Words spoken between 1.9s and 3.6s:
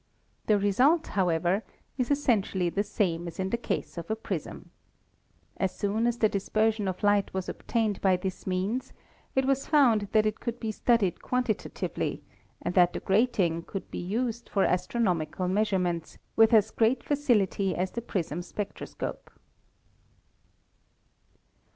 is essentially the same as in the